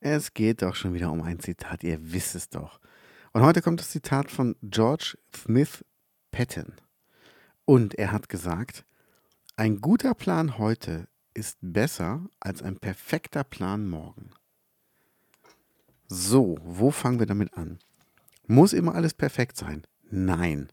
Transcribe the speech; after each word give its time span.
Es 0.00 0.32
geht 0.32 0.62
doch 0.62 0.74
schon 0.74 0.94
wieder 0.94 1.12
um 1.12 1.20
ein 1.20 1.40
Zitat, 1.40 1.84
ihr 1.84 2.12
wisst 2.12 2.34
es 2.34 2.48
doch. 2.48 2.80
Und 3.32 3.42
heute 3.42 3.60
kommt 3.60 3.80
das 3.80 3.90
Zitat 3.90 4.30
von 4.30 4.56
George 4.62 5.18
Smith 5.36 5.84
Patton. 6.30 6.72
Und 7.66 7.94
er 7.96 8.10
hat 8.10 8.30
gesagt, 8.30 8.86
ein 9.56 9.82
guter 9.82 10.14
Plan 10.14 10.56
heute 10.56 11.06
ist 11.34 11.58
besser 11.60 12.26
als 12.40 12.62
ein 12.62 12.78
perfekter 12.78 13.44
Plan 13.44 13.88
morgen. 13.88 14.30
So, 16.08 16.56
wo 16.62 16.90
fangen 16.90 17.18
wir 17.18 17.26
damit 17.26 17.54
an? 17.54 17.78
Muss 18.46 18.72
immer 18.72 18.94
alles 18.94 19.12
perfekt 19.12 19.58
sein? 19.58 19.86
Nein. 20.10 20.72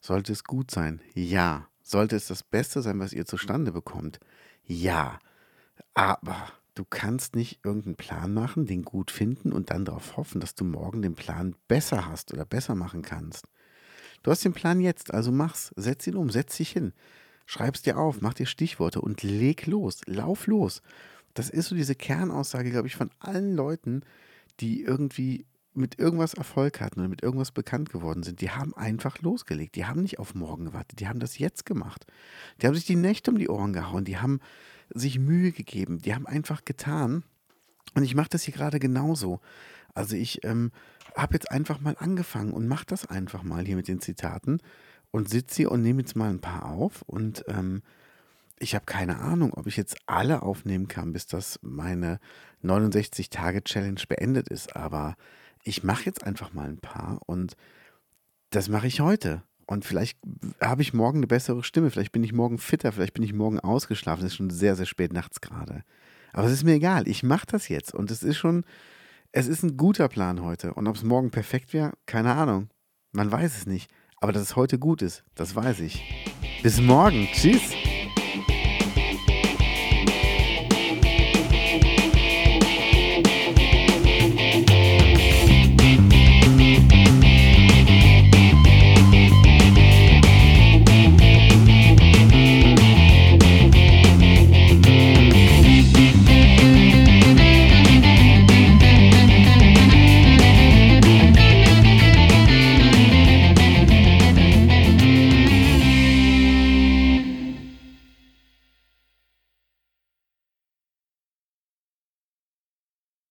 Sollte 0.00 0.32
es 0.32 0.44
gut 0.44 0.70
sein? 0.70 1.02
Ja. 1.14 1.68
Sollte 1.82 2.16
es 2.16 2.26
das 2.26 2.42
Beste 2.42 2.80
sein, 2.80 2.98
was 2.98 3.12
ihr 3.12 3.26
zustande 3.26 3.70
bekommt? 3.70 4.18
Ja. 4.64 5.18
Aber 5.94 6.52
du 6.74 6.84
kannst 6.84 7.36
nicht 7.36 7.60
irgendeinen 7.64 7.96
Plan 7.96 8.32
machen, 8.32 8.66
den 8.66 8.82
gut 8.82 9.10
finden 9.10 9.52
und 9.52 9.70
dann 9.70 9.84
darauf 9.84 10.16
hoffen, 10.16 10.40
dass 10.40 10.54
du 10.54 10.64
morgen 10.64 11.02
den 11.02 11.14
Plan 11.14 11.54
besser 11.68 12.06
hast 12.06 12.32
oder 12.32 12.44
besser 12.44 12.74
machen 12.74 13.02
kannst. 13.02 13.46
Du 14.22 14.30
hast 14.30 14.44
den 14.44 14.52
Plan 14.52 14.80
jetzt, 14.80 15.12
also 15.12 15.32
mach's, 15.32 15.72
setz 15.76 16.06
ihn 16.06 16.16
um, 16.16 16.30
setz 16.30 16.56
dich 16.56 16.70
hin, 16.70 16.92
schreib's 17.46 17.82
dir 17.82 17.98
auf, 17.98 18.20
mach 18.20 18.34
dir 18.34 18.46
Stichworte 18.46 19.00
und 19.00 19.22
leg 19.22 19.66
los, 19.66 20.00
lauf 20.06 20.46
los. 20.46 20.82
Das 21.34 21.50
ist 21.50 21.68
so 21.68 21.74
diese 21.74 21.94
Kernaussage, 21.94 22.70
glaube 22.70 22.88
ich, 22.88 22.96
von 22.96 23.10
allen 23.18 23.54
Leuten, 23.54 24.02
die 24.60 24.82
irgendwie 24.82 25.46
mit 25.74 25.98
irgendwas 25.98 26.34
Erfolg 26.34 26.80
hatten 26.80 27.00
oder 27.00 27.08
mit 27.08 27.22
irgendwas 27.22 27.50
bekannt 27.50 27.90
geworden 27.90 28.22
sind, 28.22 28.40
die 28.40 28.50
haben 28.50 28.74
einfach 28.76 29.20
losgelegt. 29.20 29.74
Die 29.76 29.86
haben 29.86 30.02
nicht 30.02 30.18
auf 30.18 30.34
morgen 30.34 30.66
gewartet, 30.66 31.00
die 31.00 31.08
haben 31.08 31.20
das 31.20 31.38
jetzt 31.38 31.64
gemacht. 31.64 32.06
Die 32.60 32.66
haben 32.66 32.74
sich 32.74 32.84
die 32.84 32.96
Nächte 32.96 33.30
um 33.30 33.38
die 33.38 33.48
Ohren 33.48 33.72
gehauen, 33.72 34.04
die 34.04 34.18
haben 34.18 34.40
sich 34.94 35.18
Mühe 35.18 35.52
gegeben, 35.52 35.98
die 35.98 36.14
haben 36.14 36.26
einfach 36.26 36.64
getan. 36.64 37.24
Und 37.94 38.04
ich 38.04 38.14
mache 38.14 38.30
das 38.30 38.42
hier 38.42 38.54
gerade 38.54 38.78
genauso. 38.78 39.40
Also 39.94 40.16
ich 40.16 40.44
ähm, 40.44 40.72
habe 41.16 41.34
jetzt 41.34 41.50
einfach 41.50 41.80
mal 41.80 41.96
angefangen 41.98 42.52
und 42.52 42.68
mache 42.68 42.86
das 42.86 43.06
einfach 43.06 43.42
mal 43.42 43.64
hier 43.64 43.76
mit 43.76 43.88
den 43.88 44.00
Zitaten 44.00 44.60
und 45.10 45.28
sitze 45.28 45.56
hier 45.56 45.72
und 45.72 45.82
nehme 45.82 46.00
jetzt 46.00 46.16
mal 46.16 46.30
ein 46.30 46.40
paar 46.40 46.66
auf 46.66 47.02
und 47.02 47.44
ähm, 47.48 47.82
ich 48.62 48.76
habe 48.76 48.84
keine 48.86 49.18
Ahnung, 49.18 49.52
ob 49.54 49.66
ich 49.66 49.76
jetzt 49.76 49.96
alle 50.06 50.42
aufnehmen 50.42 50.86
kann, 50.86 51.12
bis 51.12 51.26
das 51.26 51.58
meine 51.62 52.20
69-Tage-Challenge 52.62 54.00
beendet 54.08 54.48
ist. 54.48 54.76
Aber 54.76 55.16
ich 55.64 55.82
mache 55.82 56.04
jetzt 56.04 56.24
einfach 56.24 56.52
mal 56.52 56.68
ein 56.68 56.78
paar 56.78 57.20
und 57.26 57.56
das 58.50 58.68
mache 58.68 58.86
ich 58.86 59.00
heute. 59.00 59.42
Und 59.66 59.84
vielleicht 59.84 60.18
habe 60.60 60.82
ich 60.82 60.92
morgen 60.92 61.18
eine 61.18 61.26
bessere 61.26 61.62
Stimme, 61.62 61.90
vielleicht 61.90 62.12
bin 62.12 62.24
ich 62.24 62.32
morgen 62.32 62.58
fitter, 62.58 62.92
vielleicht 62.92 63.14
bin 63.14 63.24
ich 63.24 63.32
morgen 63.32 63.60
ausgeschlafen. 63.60 64.24
Es 64.24 64.32
ist 64.32 64.36
schon 64.36 64.50
sehr, 64.50 64.76
sehr 64.76 64.86
spät 64.86 65.12
nachts 65.12 65.40
gerade. 65.40 65.82
Aber 66.32 66.46
es 66.46 66.52
ist 66.52 66.64
mir 66.64 66.74
egal, 66.74 67.08
ich 67.08 67.22
mache 67.22 67.46
das 67.46 67.68
jetzt 67.68 67.94
und 67.94 68.10
es 68.10 68.22
ist 68.22 68.36
schon, 68.36 68.64
es 69.32 69.48
ist 69.48 69.62
ein 69.62 69.76
guter 69.76 70.08
Plan 70.08 70.42
heute. 70.42 70.74
Und 70.74 70.86
ob 70.86 70.96
es 70.96 71.02
morgen 71.02 71.30
perfekt 71.30 71.72
wäre, 71.72 71.92
keine 72.06 72.34
Ahnung. 72.34 72.68
Man 73.12 73.30
weiß 73.30 73.56
es 73.56 73.66
nicht. 73.66 73.90
Aber 74.16 74.32
dass 74.32 74.42
es 74.42 74.56
heute 74.56 74.78
gut 74.78 75.02
ist, 75.02 75.24
das 75.34 75.54
weiß 75.56 75.80
ich. 75.80 76.02
Bis 76.62 76.80
morgen. 76.80 77.28
Tschüss. 77.32 77.81